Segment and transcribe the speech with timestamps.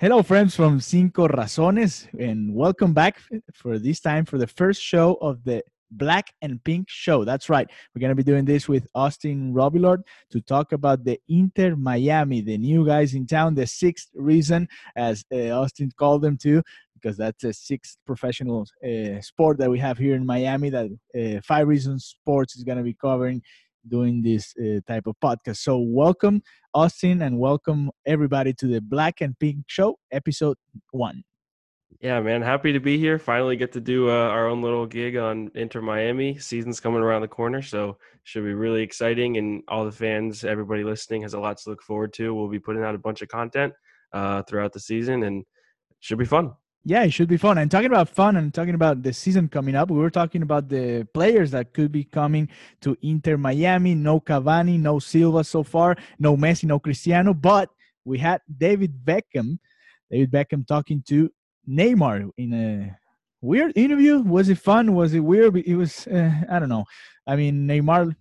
[0.00, 3.20] Hello, friends from Cinco Razones, and welcome back
[3.52, 5.60] for this time for the first show of the
[5.90, 7.24] Black and Pink Show.
[7.24, 7.68] That's right.
[7.92, 12.40] We're going to be doing this with Austin Robillard to talk about the Inter Miami,
[12.42, 16.62] the new guys in town, the sixth reason, as uh, Austin called them too,
[16.94, 21.40] because that's a sixth professional uh, sport that we have here in Miami that uh,
[21.42, 23.42] Five Reasons Sports is going to be covering
[23.88, 25.58] doing this uh, type of podcast.
[25.58, 26.42] So, welcome,
[26.74, 30.56] Austin, and welcome everybody to the Black and Pink Show, episode
[30.90, 31.24] one.
[32.00, 33.18] Yeah, man, happy to be here.
[33.18, 36.38] Finally, get to do uh, our own little gig on Inter Miami.
[36.38, 39.36] Season's coming around the corner, so should be really exciting.
[39.36, 42.32] And all the fans, everybody listening, has a lot to look forward to.
[42.34, 43.72] We'll be putting out a bunch of content
[44.12, 45.44] uh, throughout the season, and
[45.98, 46.52] should be fun.
[46.84, 47.58] Yeah, it should be fun.
[47.58, 50.68] And talking about fun and talking about the season coming up, we were talking about
[50.68, 52.48] the players that could be coming
[52.80, 53.94] to Inter Miami.
[53.94, 57.68] No Cavani, no Silva so far, no Messi, no Cristiano, but
[58.04, 59.58] we had David Beckham.
[60.10, 61.30] David Beckham talking to
[61.68, 62.96] Neymar in a
[63.42, 64.20] weird interview.
[64.20, 64.94] Was it fun?
[64.94, 65.56] Was it weird?
[65.56, 66.86] It was, uh, I don't know.
[67.26, 68.16] I mean, Neymar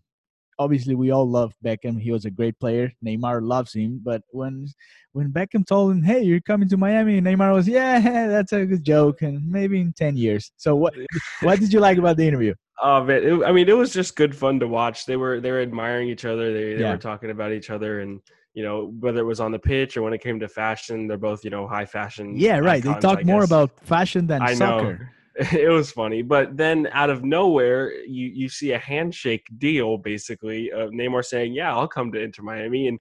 [0.59, 1.99] obviously we all love Beckham.
[1.99, 2.91] He was a great player.
[3.05, 4.01] Neymar loves him.
[4.03, 4.67] But when
[5.13, 8.83] when Beckham told him, "Hey, you're coming to Miami," Neymar was, "Yeah, that's a good
[8.83, 10.51] joke." And maybe in ten years.
[10.57, 10.93] So what
[11.41, 12.53] what did you like about the interview?
[12.81, 15.05] Oh man, it, I mean, it was just good fun to watch.
[15.05, 16.53] They were they were admiring each other.
[16.53, 16.91] They they yeah.
[16.91, 18.21] were talking about each other and.
[18.53, 21.15] You know, whether it was on the pitch or when it came to fashion, they're
[21.15, 22.35] both, you know, high fashion.
[22.35, 22.83] Yeah, right.
[22.83, 24.97] Icons, they talk more about fashion than I soccer.
[24.97, 25.05] Know
[25.53, 26.23] it was funny.
[26.23, 31.53] But then out of nowhere, you you see a handshake deal basically of Neymar saying,
[31.53, 32.99] "Yeah, I'll come to Inter Miami," and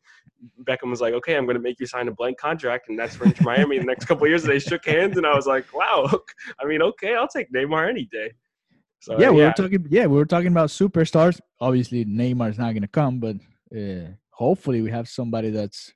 [0.64, 3.16] Beckham was like, "Okay, I'm going to make you sign a blank contract, and that's
[3.16, 6.10] for Inter Miami the next couple years." They shook hands, and I was like, "Wow,
[6.60, 8.32] I mean, okay, I'll take Neymar any day."
[9.00, 9.46] So, yeah, we yeah.
[9.46, 9.86] were talking.
[9.88, 11.40] Yeah, we were talking about superstars.
[11.58, 13.36] Obviously, Neymar's not going to come, but
[13.74, 15.94] uh, hopefully, we have somebody that's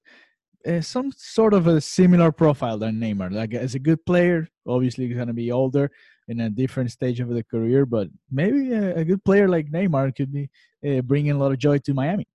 [0.66, 3.32] uh, some sort of a similar profile than Neymar.
[3.32, 5.90] Like as a good player, obviously he's gonna be older,
[6.30, 7.84] in a different stage of the career.
[7.84, 10.48] But maybe a, a good player like Neymar could be
[10.86, 12.26] uh, bringing a lot of joy to Miami.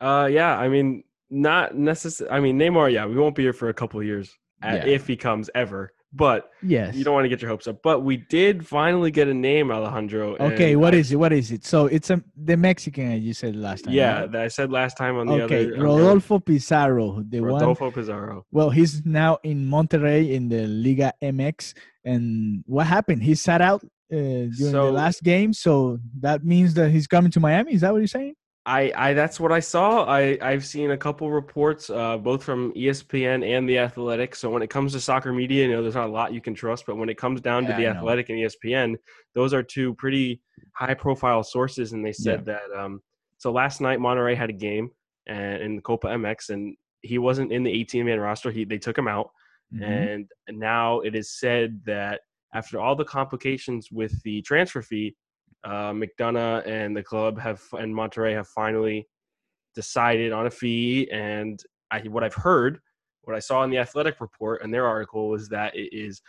[0.00, 2.34] Uh, yeah, I mean, not necessarily.
[2.36, 4.86] I mean, Neymar, yeah, we won't be here for a couple years yeah.
[4.86, 5.92] if he comes ever.
[6.12, 7.82] But yes, you don't want to get your hopes up.
[7.82, 10.36] But we did finally get a name, Alejandro.
[10.38, 11.16] Okay, what I, is it?
[11.16, 11.66] What is it?
[11.66, 13.92] So it's a the Mexican you said last time.
[13.92, 14.32] Yeah, right?
[14.32, 15.82] that I said last time on the okay, other.
[15.82, 17.92] Rodolfo Pizarro, the one, Rodolfo one.
[17.92, 18.46] Pizarro.
[18.50, 21.74] Well, he's now in Monterrey in the Liga MX.
[22.04, 23.22] And what happened?
[23.22, 27.30] He sat out uh, during so, the last game, so that means that he's coming
[27.32, 27.74] to Miami.
[27.74, 28.34] Is that what you're saying?
[28.68, 30.04] I, I that's what I saw.
[30.04, 34.36] I I've seen a couple reports, uh, both from ESPN and the Athletic.
[34.36, 36.54] So when it comes to soccer media, you know, there's not a lot you can
[36.54, 36.84] trust.
[36.86, 38.96] But when it comes down yeah, to the Athletic and ESPN,
[39.34, 40.42] those are two pretty
[40.74, 42.58] high-profile sources, and they said yeah.
[42.58, 42.78] that.
[42.78, 43.00] Um,
[43.38, 44.90] so last night, Monterrey had a game
[45.26, 48.50] and in the Copa MX, and he wasn't in the 18-man roster.
[48.50, 49.30] He they took him out,
[49.74, 49.82] mm-hmm.
[49.82, 52.20] and now it is said that
[52.52, 55.16] after all the complications with the transfer fee,
[55.64, 59.06] uh, McDonough and the club have and Monterrey have finally
[59.74, 61.08] decided on a fee.
[61.10, 62.80] And I, what I've heard,
[63.22, 66.20] what I saw in the Athletic report and their article was that it is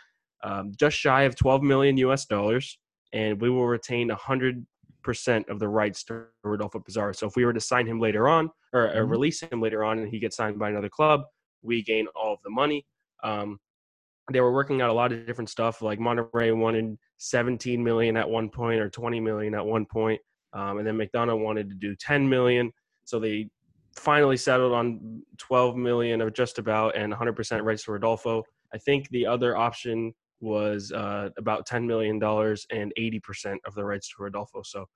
[0.42, 2.78] um, just shy of 12 million US dollars,
[3.12, 4.64] and we will retain 100
[5.02, 7.12] percent of the rights to Rodolfo Pizarro.
[7.12, 8.98] So if we were to sign him later on or, mm-hmm.
[8.98, 11.22] or, release him later on, and he gets signed by another club,
[11.62, 12.86] we gain all of the money.
[13.22, 13.58] Um,
[14.30, 15.82] they were working out a lot of different stuff.
[15.82, 20.20] Like Monterrey wanted 17 million at one point or 20 million at one point,
[20.52, 22.72] um, and then McDonough wanted to do 10 million.
[23.04, 23.48] So they
[23.96, 28.44] finally settled on 12 million or just about and 100% rights to Rodolfo.
[28.72, 33.84] I think the other option was uh, about 10 million dollars and 80% of the
[33.84, 34.62] rights to Rodolfo.
[34.62, 34.86] So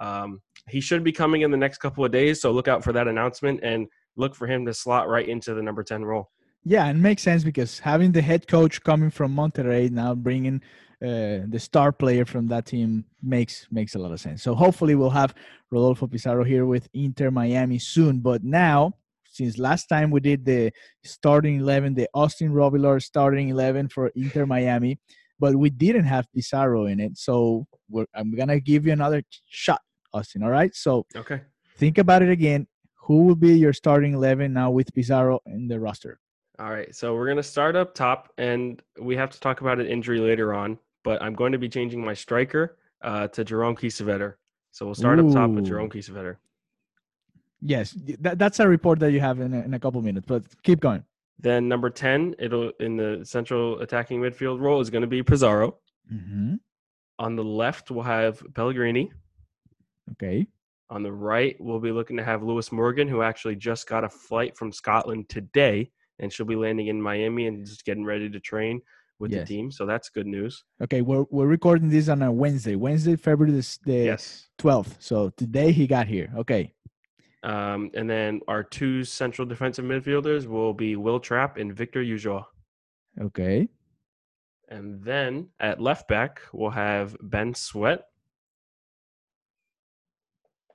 [0.00, 2.40] um, he should be coming in the next couple of days.
[2.40, 5.62] So look out for that announcement and look for him to slot right into the
[5.62, 6.30] number 10 role.
[6.64, 10.62] Yeah, and makes sense because having the head coach coming from Monterrey now bringing
[11.02, 14.42] uh, the star player from that team makes makes a lot of sense.
[14.42, 15.34] So hopefully we'll have
[15.72, 18.20] Rodolfo Pizarro here with Inter Miami soon.
[18.20, 20.70] But now, since last time we did the
[21.02, 25.00] starting eleven, the Austin Robillard starting eleven for Inter Miami,
[25.40, 27.18] but we didn't have Pizarro in it.
[27.18, 27.66] So
[28.14, 29.80] I'm gonna give you another shot,
[30.14, 30.44] Austin.
[30.44, 30.72] All right.
[30.76, 31.40] So okay,
[31.76, 32.68] think about it again.
[33.06, 36.20] Who will be your starting eleven now with Pizarro in the roster?
[36.58, 39.86] All right, so we're gonna start up top, and we have to talk about an
[39.86, 40.78] injury later on.
[41.04, 44.34] But I'm going to be changing my striker uh, to Jerome Kiesewetter.
[44.70, 45.26] So we'll start Ooh.
[45.26, 46.36] up top with Jerome Kiesewetter.
[47.60, 50.26] Yes, that, that's a report that you have in a, in a couple minutes.
[50.28, 51.02] But keep going.
[51.40, 55.78] Then number ten, it'll in the central attacking midfield role is going to be Pizarro.
[56.12, 56.54] Mm-hmm.
[57.18, 59.10] On the left, we'll have Pellegrini.
[60.12, 60.46] Okay.
[60.90, 64.08] On the right, we'll be looking to have Lewis Morgan, who actually just got a
[64.08, 65.90] flight from Scotland today
[66.22, 68.80] and she'll be landing in Miami and just getting ready to train
[69.18, 69.40] with yes.
[69.40, 69.70] the team.
[69.70, 70.64] So that's good news.
[70.82, 74.48] Okay, we're we're recording this on a Wednesday, Wednesday, February the, the yes.
[74.58, 74.94] 12th.
[75.00, 76.32] So today he got here.
[76.38, 76.72] Okay.
[77.42, 82.44] Um, and then our two central defensive midfielders will be Will Trapp and Victor Ulloa.
[83.20, 83.68] Okay.
[84.68, 88.04] And then at left back, we'll have Ben Sweat.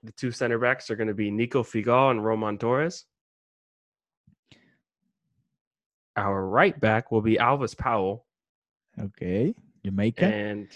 [0.04, 3.06] The two center backs are going to be Nico Figal and Roman Torres.
[6.18, 8.26] Our right back will be Alvas Powell.
[9.00, 9.54] Okay.
[9.86, 10.26] Jamaica.
[10.26, 10.68] And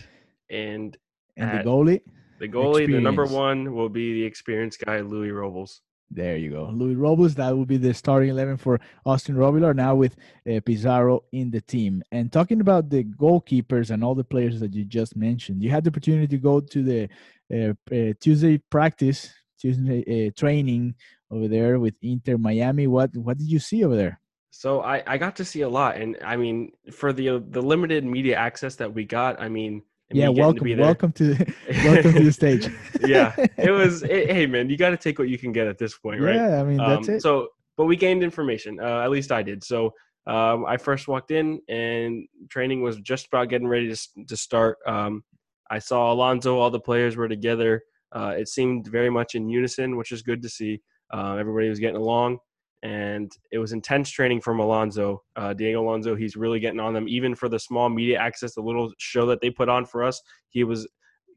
[0.49, 0.97] and
[1.35, 2.01] and the goalie?
[2.39, 2.93] The goalie, experience.
[2.93, 5.81] the number one, will be the experienced guy, Luis Robles.
[6.13, 6.69] There you go.
[6.73, 10.17] Luis Robles, that will be the starting 11 for Austin Robillard now with
[10.49, 12.03] uh, Pizarro in the team.
[12.11, 15.85] And talking about the goalkeepers and all the players that you just mentioned, you had
[15.85, 17.09] the opportunity to go to the
[17.53, 20.95] uh, uh, Tuesday practice, Tuesday uh, training
[21.31, 22.87] over there with Inter Miami.
[22.87, 24.20] What what did you see over there?
[24.51, 28.03] So I, I got to see a lot, and I mean, for the the limited
[28.03, 29.81] media access that we got, I mean,
[30.11, 31.53] yeah, welcome, to welcome to
[31.85, 32.67] welcome to the stage.
[33.05, 34.03] yeah, it was.
[34.03, 36.35] It, hey, man, you got to take what you can get at this point, right?
[36.35, 37.21] Yeah, I mean that's um, it.
[37.21, 38.77] So, but we gained information.
[38.81, 39.63] Uh, at least I did.
[39.63, 39.93] So,
[40.27, 44.79] um, I first walked in, and training was just about getting ready to to start.
[44.85, 45.23] Um,
[45.69, 46.59] I saw Alonso.
[46.59, 47.81] All the players were together.
[48.11, 50.81] Uh, it seemed very much in unison, which is good to see.
[51.13, 52.37] Uh, everybody was getting along
[52.83, 56.15] and it was intense training from Alonso, uh, Diego Alonso.
[56.15, 59.39] He's really getting on them, even for the small media access, the little show that
[59.39, 60.19] they put on for us.
[60.49, 60.87] He was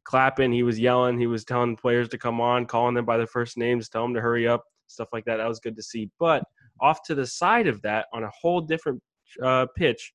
[0.05, 3.27] clapping, he was yelling, he was telling players to come on, calling them by their
[3.27, 5.37] first names, tell them to hurry up, stuff like that.
[5.37, 6.11] That was good to see.
[6.19, 6.45] But
[6.81, 9.03] off to the side of that, on a whole different
[9.43, 10.13] uh, pitch,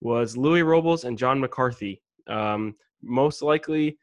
[0.00, 2.00] was Luis Robles and John McCarthy.
[2.26, 3.98] Um, most likely,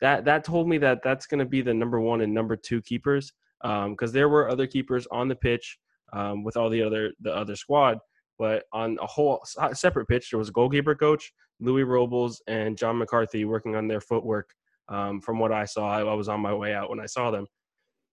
[0.00, 2.80] that that told me that that's going to be the number one and number two
[2.82, 5.78] keepers because um, there were other keepers on the pitch
[6.12, 7.98] um, with all the other the other squad.
[8.38, 12.98] But on a whole separate pitch, there was a goalkeeper coach, Luis Robles, and John
[12.98, 14.50] McCarthy working on their footwork.
[14.88, 17.30] Um, from what I saw, I, I, was on my way out when I saw
[17.30, 17.46] them.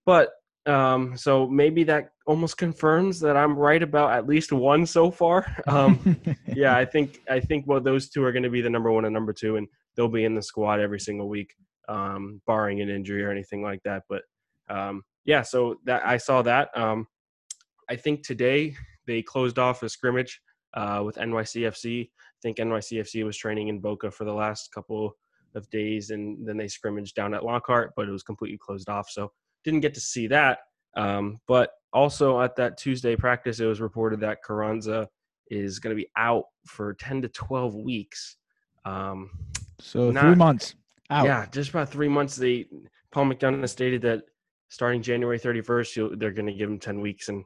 [0.05, 0.29] But
[0.65, 5.45] um, so maybe that almost confirms that I'm right about at least one so far.
[5.67, 6.19] Um,
[6.55, 9.05] yeah, I think I think well those two are going to be the number one
[9.05, 11.53] and number two, and they'll be in the squad every single week,
[11.87, 14.03] um, barring an injury or anything like that.
[14.09, 14.21] But
[14.69, 16.69] um, yeah, so that I saw that.
[16.77, 17.07] Um,
[17.89, 18.75] I think today
[19.07, 20.41] they closed off a scrimmage
[20.75, 22.03] uh, with NYCFC.
[22.05, 25.17] I think NYCFC was training in Boca for the last couple
[25.55, 29.09] of days, and then they scrimmaged down at Lockhart, but it was completely closed off.
[29.09, 29.31] So
[29.63, 30.59] didn't get to see that.
[30.95, 35.07] Um, but also at that Tuesday practice, it was reported that Carranza
[35.49, 38.37] is going to be out for 10 to 12 weeks.
[38.85, 39.31] Um,
[39.79, 40.75] so not, three months
[41.09, 41.25] out.
[41.25, 42.35] Yeah, just about three months.
[42.35, 42.65] They
[43.11, 44.23] Paul McDonough stated that
[44.69, 47.43] starting January 31st, they're going to give him 10 weeks, and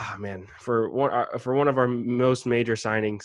[0.00, 3.24] oh man, for one uh, for one of our most major signings,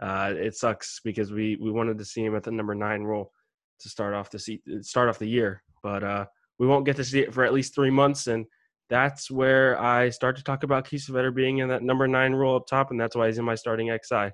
[0.00, 3.32] uh, it sucks because we we wanted to see him at the number nine role
[3.80, 6.24] to start off the se- start off the year, but uh,
[6.58, 8.46] we won't get to see it for at least three months, and
[8.90, 12.66] that's where I start to talk about Kiesewetter being in that number nine role up
[12.66, 14.30] top, and that's why he's in my starting XI.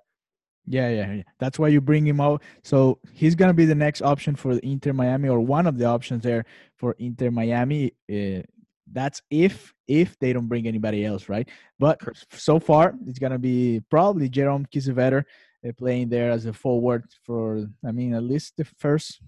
[0.66, 1.22] Yeah, yeah, yeah.
[1.38, 2.42] That's why you bring him out.
[2.62, 6.22] So he's gonna be the next option for Inter Miami, or one of the options
[6.22, 6.44] there
[6.76, 7.92] for Inter Miami.
[8.10, 8.42] Uh,
[8.92, 11.48] that's if if they don't bring anybody else, right?
[11.78, 12.00] But
[12.32, 15.24] so far, it's gonna be probably Jerome Kiesewetter
[15.66, 19.20] uh, playing there as a forward for, I mean, at least the first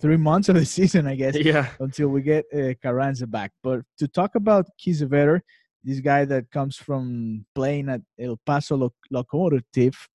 [0.00, 1.36] three months of the season, I guess.
[1.36, 1.68] Yeah.
[1.80, 3.52] Until we get uh, Carranza back.
[3.62, 5.40] But to talk about Kiesewetter,
[5.84, 10.08] this guy that comes from playing at El Paso Loc- Locomotive.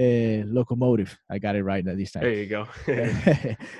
[0.00, 1.18] Uh, locomotive.
[1.28, 2.22] I got it right at this time.
[2.22, 2.68] There you go.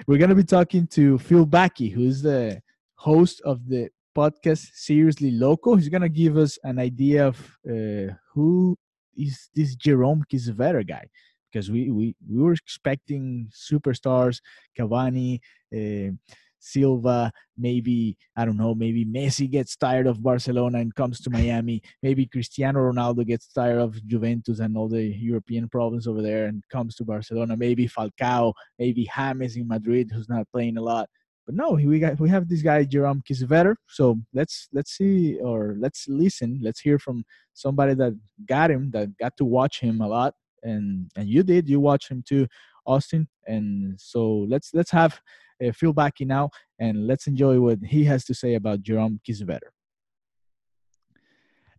[0.08, 2.60] We're going to be talking to Phil Backy, who's the
[2.96, 5.76] host of the podcast Seriously Loco.
[5.76, 7.38] He's gonna give us an idea of
[7.68, 8.76] uh, who
[9.16, 11.06] is this Jerome Kiesewetter guy
[11.50, 14.40] because we, we we were expecting superstars,
[14.78, 15.40] Cavani,
[15.74, 16.12] uh,
[16.60, 21.82] Silva, maybe I don't know, maybe Messi gets tired of Barcelona and comes to Miami.
[22.02, 26.62] Maybe Cristiano Ronaldo gets tired of Juventus and all the European problems over there and
[26.70, 27.56] comes to Barcelona.
[27.56, 31.08] Maybe Falcao, maybe James in Madrid, who's not playing a lot.
[31.48, 33.76] But no, we got we have this guy Jerome Kiesewetter.
[33.88, 36.60] So let's let's see or let's listen.
[36.62, 37.24] Let's hear from
[37.54, 38.12] somebody that
[38.46, 41.66] got him, that got to watch him a lot, and and you did.
[41.66, 42.48] You watch him too,
[42.84, 43.28] Austin.
[43.46, 45.18] And so let's let's have
[45.64, 49.72] uh, Phil Backey now, and let's enjoy what he has to say about Jerome Kiesewetter.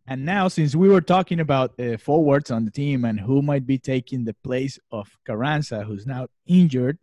[0.07, 3.67] And now, since we were talking about uh, forwards on the team and who might
[3.67, 6.97] be taking the place of Carranza, who's now injured,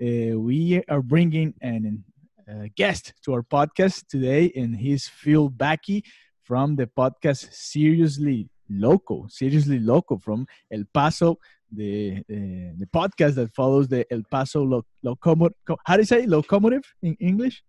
[0.00, 2.04] uh, we are bringing an
[2.48, 6.04] uh, guest to our podcast today, and he's Phil Backy
[6.44, 11.38] from the podcast Seriously Loco, seriously loco from El Paso,
[11.72, 15.56] the uh, the podcast that follows the El Paso lo- locomotive.
[15.84, 17.62] How do you say locomotive in English?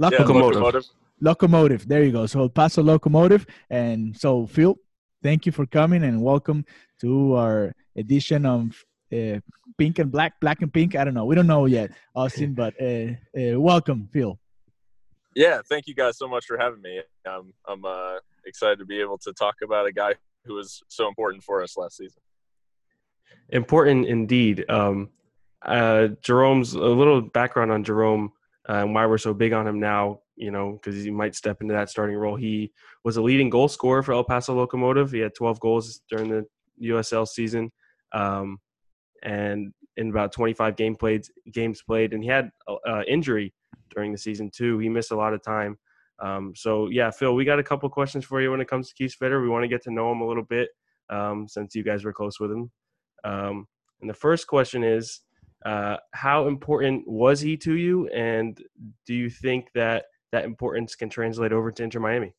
[0.00, 0.36] Locomotive.
[0.36, 0.84] Yeah, locomotive.
[1.20, 1.88] Locomotive.
[1.88, 2.26] There you go.
[2.26, 3.46] So El Paso locomotive.
[3.70, 4.74] And so Phil,
[5.22, 6.64] thank you for coming and welcome
[7.02, 9.40] to our edition of uh,
[9.78, 10.96] Pink and Black, Black and Pink.
[10.96, 11.24] I don't know.
[11.24, 14.38] We don't know yet, Austin, but uh, uh, welcome, Phil.
[15.34, 17.00] Yeah, thank you guys so much for having me.
[17.26, 20.14] Um, I'm uh, excited to be able to talk about a guy
[20.44, 22.20] who was so important for us last season.
[23.48, 24.64] Important indeed.
[24.68, 25.10] Um,
[25.64, 28.32] uh, Jerome's a little background on Jerome
[28.68, 30.20] uh, and why we're so big on him now.
[30.34, 32.36] You know, because he might step into that starting role.
[32.36, 32.72] He
[33.04, 35.12] was a leading goal scorer for El Paso Locomotive.
[35.12, 36.46] He had 12 goals during the
[36.82, 37.70] USL season,
[38.12, 38.58] um,
[39.22, 43.52] and in about 25 game played games played, and he had uh, injury
[43.94, 44.78] during the season too.
[44.78, 45.78] He missed a lot of time.
[46.20, 49.02] Um, so yeah, Phil, we got a couple questions for you when it comes to
[49.02, 49.42] Kiesewetter.
[49.42, 50.70] We want to get to know him a little bit
[51.10, 52.70] um, since you guys were close with him.
[53.24, 53.66] Um,
[54.00, 55.20] and the first question is,
[55.64, 58.60] uh, how important was he to you, and
[59.06, 62.34] do you think that that importance can translate over to Inter Miami?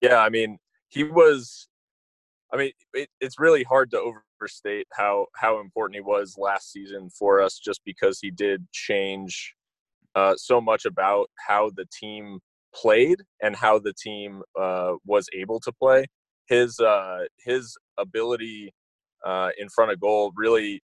[0.00, 1.68] Yeah, I mean, he was.
[2.52, 7.10] I mean, it, it's really hard to overstate how how important he was last season
[7.10, 9.54] for us, just because he did change
[10.14, 12.40] uh, so much about how the team
[12.74, 16.06] played and how the team uh, was able to play.
[16.48, 18.72] His uh, his ability
[19.24, 20.82] uh, in front of goal really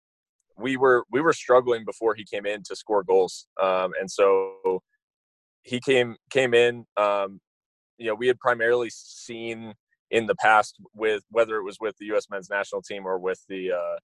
[0.59, 4.81] we were we were struggling before he came in to score goals, um, and so
[5.63, 6.85] he came came in.
[6.97, 7.41] Um,
[7.99, 9.75] you know, we had primarily seen
[10.11, 12.27] in the past with whether it was with the U.S.
[12.31, 13.99] men's national team or with the uh,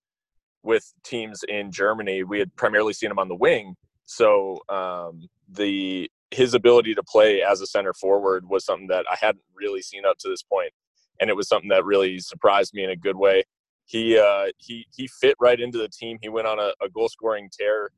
[0.62, 3.74] with teams in Germany, we had primarily seen him on the wing.
[4.04, 9.16] So um, the his ability to play as a center forward was something that I
[9.20, 10.72] hadn't really seen up to this point,
[11.20, 13.44] and it was something that really surprised me in a good way.
[13.84, 16.18] He uh, he he fit right into the team.
[16.20, 17.90] He went on a, a goal scoring tear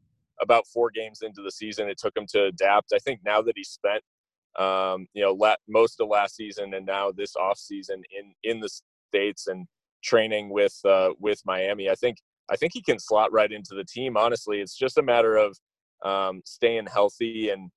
[0.42, 1.88] about four games into the season.
[1.88, 2.92] It took him to adapt.
[2.92, 4.02] I think now that he's spent
[4.58, 8.68] um, you know most of last season and now this off season in in the
[9.14, 9.66] states and
[10.04, 12.18] training with uh, with Miami, I think
[12.50, 14.16] I think he can slot right into the team.
[14.16, 15.56] Honestly, it's just a matter of
[16.04, 17.50] um, staying healthy.
[17.50, 17.70] And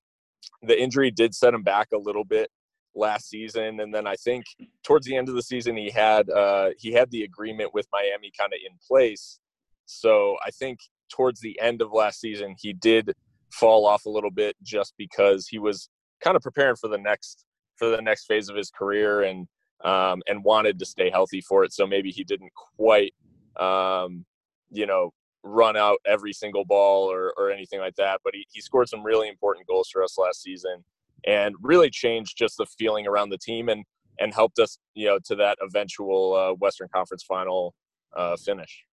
[0.62, 2.50] the injury did set him back a little bit
[2.94, 3.80] last season.
[3.80, 4.44] And then I think
[4.84, 8.30] towards the end of the season, he had uh, he had the agreement with Miami
[8.38, 9.40] kind of in place.
[9.86, 10.80] So I think
[11.10, 13.14] towards the end of last season, he did
[13.50, 15.88] fall off a little bit just because he was
[16.20, 17.44] kind of preparing for the next
[17.76, 19.46] for the next phase of his career and
[19.84, 21.72] um, and wanted to stay healthy for it.
[21.72, 23.14] So maybe he didn't quite
[23.58, 24.24] um,
[24.70, 28.20] you know run out every single ball or, or anything like that.
[28.24, 30.84] But he, he scored some really important goals for us last season
[31.26, 33.84] and really changed just the feeling around the team and,
[34.18, 37.74] and helped us, you know, to that eventual uh, Western Conference final
[38.16, 38.84] uh, finish.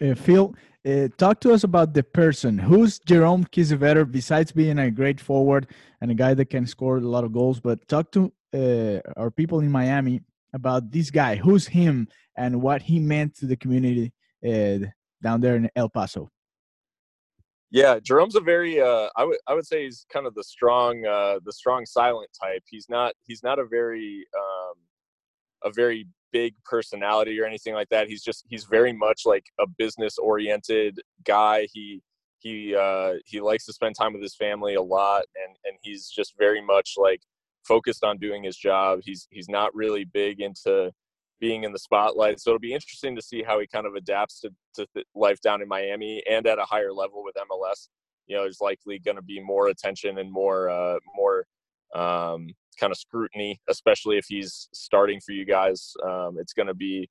[0.00, 0.54] Uh, Phil,
[0.86, 2.58] uh, talk to us about the person.
[2.58, 5.68] Who's Jerome Kiesewetter, besides being a great forward
[6.00, 7.60] and a guy that can score a lot of goals?
[7.60, 10.20] But talk to uh, our people in Miami
[10.52, 11.36] about this guy.
[11.36, 14.12] Who's him and what he meant to the community
[14.46, 14.86] uh,
[15.22, 16.30] down there in El Paso?
[17.70, 21.04] Yeah, Jerome's a very uh, I would I would say he's kind of the strong
[21.04, 22.62] uh, the strong silent type.
[22.66, 24.74] He's not he's not a very um,
[25.64, 28.08] a very big personality or anything like that.
[28.08, 31.66] He's just he's very much like a business oriented guy.
[31.72, 32.02] He
[32.38, 36.08] he uh, he likes to spend time with his family a lot, and and he's
[36.08, 37.22] just very much like
[37.66, 39.00] focused on doing his job.
[39.02, 40.92] He's he's not really big into
[41.40, 42.40] being in the spotlight.
[42.40, 45.60] So it'll be interesting to see how he kind of adapts to, to life down
[45.60, 47.88] in Miami and at a higher level with MLS.
[48.26, 51.46] You know, there's likely going to be more attention and more uh, more
[51.94, 55.94] um, kind of scrutiny, especially if he's starting for you guys.
[56.04, 57.08] Um, it's going to be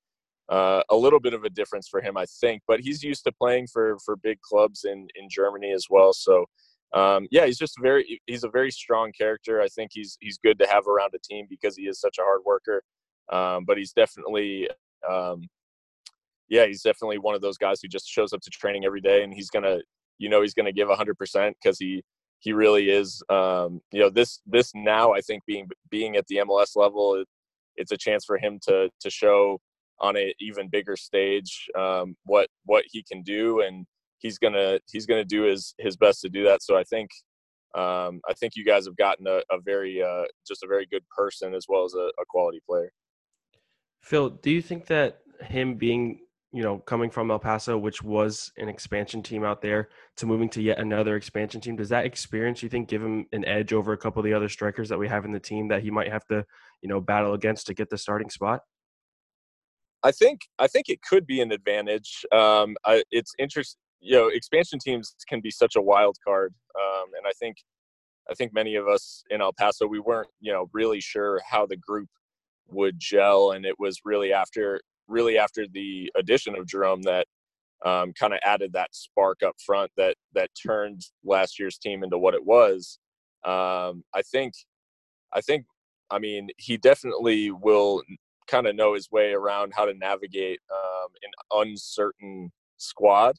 [0.50, 2.62] uh, a little bit of a difference for him, I think.
[2.68, 6.14] But he's used to playing for for big clubs in in Germany as well.
[6.14, 6.46] So.
[6.94, 9.62] Um, yeah, he's just very he's a very strong character.
[9.62, 12.22] I think he's he's good to have around a team because he is such a
[12.22, 12.84] hard worker.
[13.32, 14.70] Um, but he's definitely,
[15.10, 15.48] um,
[16.48, 19.24] yeah, he's definitely one of those guys who just shows up to training every day,
[19.24, 19.80] and he's gonna,
[20.20, 22.04] you know, he's gonna give hundred percent because he
[22.40, 23.22] he really is.
[23.30, 27.28] Um, you know, this this now I think being being at the MLS level, it,
[27.76, 29.60] it's a chance for him to to show
[30.00, 33.86] on an even bigger stage um, what what he can do, and
[34.20, 36.64] he's gonna he's gonna do his his best to do that.
[36.64, 37.10] So I think
[37.76, 41.04] um, I think you guys have gotten a, a very uh, just a very good
[41.16, 42.92] person as well as a, a quality player.
[44.02, 46.20] Phil, do you think that him being,
[46.56, 50.48] you know, coming from El Paso, which was an expansion team out there, to moving
[50.52, 53.92] to yet another expansion team, does that experience you think give him an edge over
[53.92, 56.10] a couple of the other strikers that we have in the team that he might
[56.10, 56.46] have to,
[56.82, 58.62] you know, battle against to get the starting spot?
[60.02, 62.26] I think I think it could be an advantage.
[62.32, 63.82] Um, I, it's interesting.
[64.00, 67.58] You know, expansion teams can be such a wild card, um, and I think
[68.32, 71.66] I think many of us in El Paso we weren't you know really sure how
[71.66, 72.08] the group
[72.70, 77.28] would gel, and it was really after really after the addition of Jerome that
[77.86, 82.18] um, kind of added that spark up front that that turned last year's team into
[82.18, 83.00] what it was.
[83.46, 84.54] Um, I think
[85.34, 85.66] I think
[86.10, 88.02] I mean he definitely will
[88.48, 93.36] kind of know his way around how to navigate um, an uncertain squad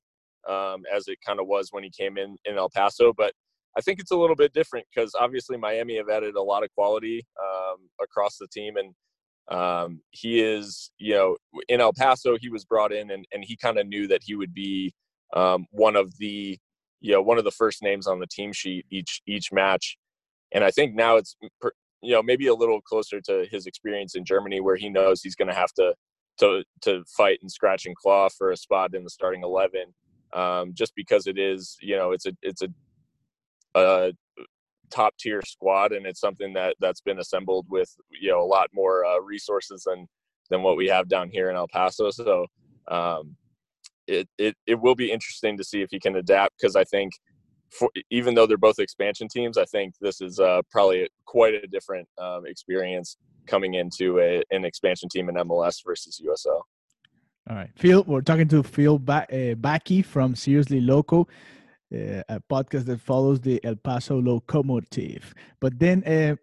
[0.48, 3.12] um, as it kind of was when he came in in El Paso.
[3.16, 3.32] But
[3.76, 6.70] I think it's a little bit different because obviously Miami have added a lot of
[6.74, 8.94] quality um, across the team, and
[9.48, 11.36] um, he is you know
[11.68, 14.34] in El Paso he was brought in and, and he kind of knew that he
[14.34, 14.92] would be
[15.34, 16.58] um, one of the
[17.00, 19.96] you know one of the first names on the team sheet each each match.
[20.52, 21.36] And I think now it's
[22.02, 25.36] you know maybe a little closer to his experience in Germany, where he knows he's
[25.36, 25.94] going to have to
[26.38, 29.94] to to fight and scratch and claw for a spot in the starting eleven,
[30.34, 32.68] um, just because it is you know it's a it's a,
[33.74, 34.12] a
[34.90, 38.68] top tier squad and it's something that that's been assembled with you know a lot
[38.72, 40.06] more uh, resources than
[40.50, 42.10] than what we have down here in El Paso.
[42.10, 42.46] So
[42.88, 43.36] um,
[44.06, 47.12] it, it it will be interesting to see if he can adapt because I think
[47.70, 51.66] for, even though they're both expansion teams, I think this is uh, probably quite a
[51.66, 53.16] different um, experience
[53.46, 56.62] coming into a, an expansion team in MLS versus USL.
[57.48, 61.28] All right, Phil, we're talking to Phil ba- uh, Backey from Seriously Loco,
[61.94, 65.34] uh, a podcast that follows the El Paso Locomotive.
[65.60, 66.36] But then, uh,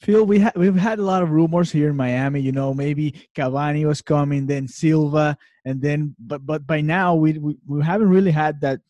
[0.00, 2.40] Phil, we ha- we've had a lot of rumors here in Miami.
[2.40, 7.38] You know, maybe Cavani was coming, then Silva, and then but but by now we
[7.38, 8.80] we, we haven't really had that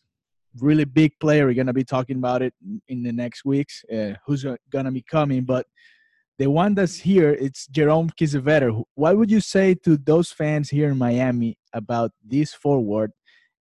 [0.59, 1.45] really big player.
[1.45, 2.53] We're gonna be talking about it
[2.87, 3.85] in the next weeks.
[3.91, 5.43] Uh, who's gonna be coming?
[5.43, 5.67] But
[6.39, 8.83] the one that's here, it's Jerome Kiesewetter.
[8.95, 13.11] What would you say to those fans here in Miami about this forward?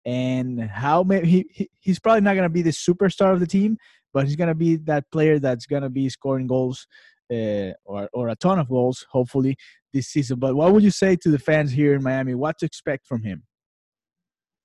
[0.05, 3.79] And how may, he, he he's probably not gonna be the superstar of the team,
[4.13, 6.87] but he's gonna be that player that's gonna be scoring goals
[7.33, 9.57] uh, or or a ton of goals, hopefully
[9.93, 10.39] this season.
[10.39, 12.35] But what would you say to the fans here in Miami?
[12.35, 13.45] What to expect from him?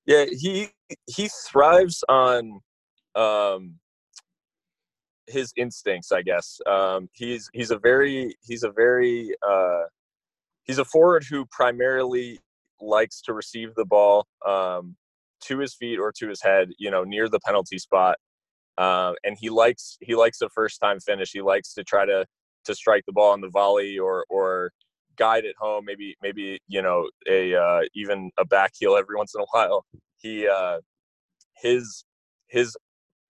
[0.06, 0.69] Yeah, he
[1.06, 2.62] he thrives on
[3.15, 3.76] um,
[5.28, 6.60] his instincts, I guess.
[6.65, 9.84] Um, he's he's a very he's a very uh,
[10.63, 12.39] he's a forward who primarily
[12.80, 14.95] likes to receive the ball um,
[15.41, 18.17] to his feet or to his head, you know, near the penalty spot.
[18.78, 21.32] Uh, and he likes he likes a first time finish.
[21.32, 22.26] He likes to try to
[22.65, 24.71] to strike the ball on the volley or or
[25.17, 25.86] guide it home.
[25.86, 29.86] Maybe maybe you know a uh, even a back heel every once in a while.
[30.17, 30.80] He uh,
[31.56, 32.06] his
[32.47, 32.78] his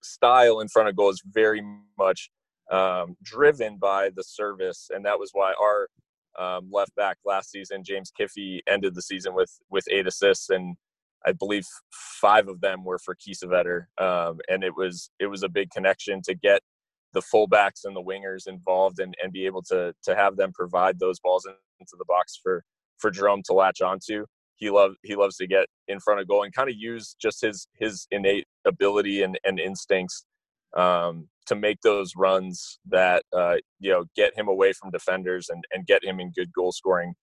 [0.03, 1.61] style in front of goal is very
[1.97, 2.29] much
[2.71, 5.87] um, driven by the service, and that was why our
[6.37, 10.75] um, left back last season, James Kiffy, ended the season with with eight assists, and
[11.27, 13.85] I believe five of them were for Kiesewetter.
[14.01, 16.61] Um, and it was it was a big connection to get
[17.13, 20.99] the fullbacks and the wingers involved and, and be able to to have them provide
[20.99, 21.45] those balls
[21.79, 22.63] into the box for
[22.97, 24.25] for Jerome to latch onto.
[24.55, 27.41] He loves he loves to get in front of goal and kind of use just
[27.41, 30.25] his his innate ability and, and instincts
[30.75, 35.63] um, to make those runs that uh, you know get him away from defenders and,
[35.71, 37.13] and get him in good goal scoring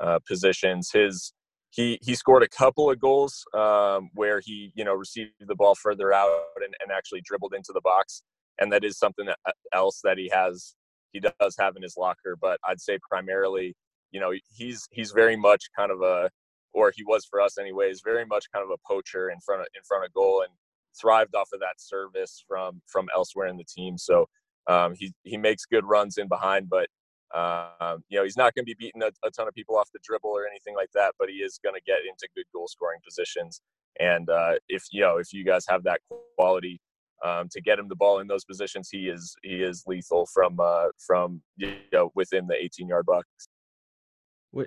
[0.00, 0.90] uh, positions.
[0.92, 1.32] His
[1.72, 5.74] he he scored a couple of goals um, where he you know received the ball
[5.74, 8.22] further out and, and actually dribbled into the box.
[8.60, 10.74] And that is something uh, else that he has
[11.12, 12.36] he does have in his locker.
[12.40, 13.74] But i'd say primarily
[14.12, 16.30] you know he's he's very much kind of a
[16.74, 19.66] or he was for us anyways very much kind of a poacher in front of
[19.74, 20.52] in front of goal and
[21.00, 23.96] thrived off of that service from from elsewhere in the team.
[23.96, 24.26] So
[24.68, 26.88] um, he he makes good runs in behind but
[27.34, 29.88] um, you know he's not going to be beating a, a, ton of people off
[29.92, 32.68] the dribble or anything like that but he is going to get into good goal
[32.68, 33.62] scoring positions
[34.00, 36.00] and uh, if you know if you guys have that
[36.36, 36.80] quality
[37.24, 40.58] um, to get him the ball in those positions, he is he is lethal from
[40.60, 43.26] uh, from you know within the 18 yard box.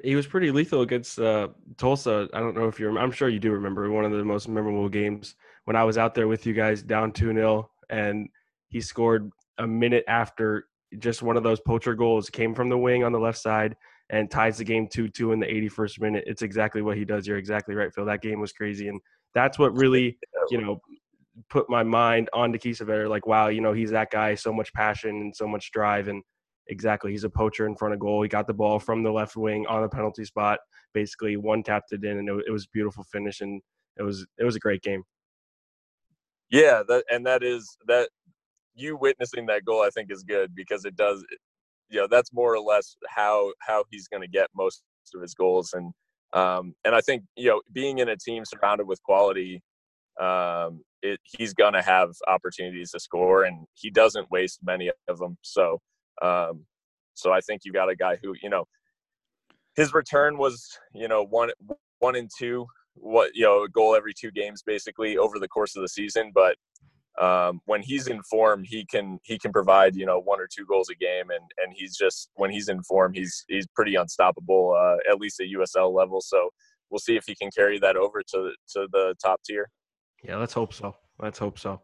[0.04, 2.28] He was pretty lethal against uh, Tulsa.
[2.34, 2.98] I don't know if you're.
[2.98, 6.16] I'm sure you do remember one of the most memorable games when I was out
[6.16, 8.30] there with you guys down two 0 and
[8.70, 10.68] he scored a minute after
[11.00, 13.76] just one of those poacher goals came from the wing on the left side
[14.10, 16.24] and ties the game 2-2 in the 81st minute.
[16.28, 17.26] It's exactly what he does.
[17.26, 18.06] You're exactly right, Phil.
[18.06, 19.02] That game was crazy and
[19.34, 20.18] that's what really,
[20.50, 20.80] you know,
[21.50, 23.10] put my mind on onto Kiesewetter.
[23.10, 26.08] Like, wow, you know, he's that guy, so much passion and so much drive.
[26.08, 26.24] And
[26.68, 28.22] exactly, he's a poacher in front of goal.
[28.22, 30.60] He got the ball from the left wing on the penalty spot,
[30.94, 33.42] basically one tapped it in, and it, it was beautiful finish.
[33.42, 33.62] And
[33.98, 35.04] it was it was a great game.
[36.50, 38.10] Yeah, that and that is that
[38.76, 41.26] you witnessing that goal, I think, is good because it does.
[41.90, 44.84] You know, that's more or less how how he's going to get most
[45.16, 45.94] of his goals and
[46.34, 49.62] Um, and I think you know, being in a team surrounded with quality,
[50.20, 55.38] um, it, he's gonna have opportunities to score, and he doesn't waste many of them.
[55.44, 55.80] So,
[56.22, 56.66] um,
[57.14, 58.66] so I think you got a guy who you know,
[59.76, 61.52] his return was you know one
[62.00, 65.76] one and two, what you know, a goal every two games basically over the course
[65.76, 66.58] of the season, but
[67.20, 70.66] um, when he's in form, he can he can provide you know one or two
[70.66, 74.76] goals a game, and and he's just when he's in form, he's he's pretty unstoppable
[74.78, 76.22] uh, at least at USL level.
[76.22, 76.50] So
[76.90, 79.70] we'll see if he can carry that over to to the top tier.
[80.24, 80.96] Yeah, let's hope so.
[81.20, 81.82] Let's hope so.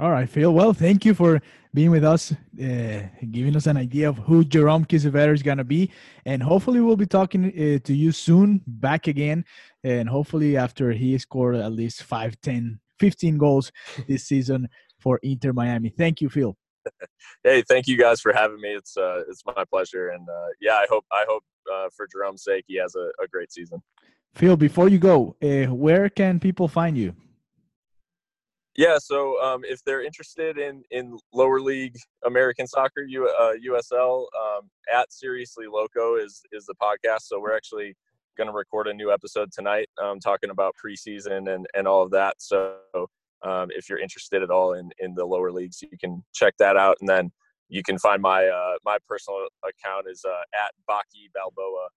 [0.00, 0.54] All right, Phil.
[0.54, 1.42] Well, thank you for
[1.74, 5.64] being with us, uh, giving us an idea of who Jerome Kiesewetter is going to
[5.64, 5.90] be.
[6.24, 9.44] And hopefully, we'll be talking uh, to you soon, back again.
[9.82, 13.72] And hopefully, after he scored at least 5, 10, 15 goals
[14.08, 15.90] this season for Inter Miami.
[15.90, 16.56] Thank you, Phil.
[17.44, 18.70] hey, thank you guys for having me.
[18.70, 22.44] It's uh, it's my pleasure, and uh, yeah, I hope I hope uh, for Jerome's
[22.44, 23.82] sake he has a, a great season.
[24.34, 27.14] Phil, before you go, uh, where can people find you?
[28.76, 34.26] Yeah, so um, if they're interested in in lower league American soccer, U, uh, USL,
[34.40, 37.22] um, at Seriously Loco is is the podcast.
[37.22, 37.96] So we're actually
[38.38, 42.10] going to record a new episode tonight, um, talking about preseason and and all of
[42.12, 42.36] that.
[42.38, 42.76] So
[43.44, 46.76] um, if you're interested at all in in the lower leagues, you can check that
[46.76, 47.30] out, and then
[47.68, 51.88] you can find my uh, my personal account is uh, at Baki Balboa.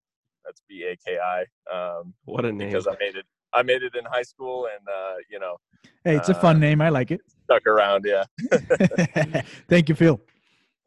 [0.43, 1.41] That's B A K I.
[1.73, 2.69] Um, what a name!
[2.69, 3.25] Because I made it.
[3.53, 5.57] I made it in high school, and uh, you know.
[6.03, 6.81] Hey, it's a fun uh, name.
[6.81, 7.21] I like it.
[7.43, 8.23] Stuck around, yeah.
[9.69, 10.19] Thank you, Phil.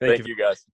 [0.01, 0.35] Thank, Thank you.
[0.35, 0.65] you guys.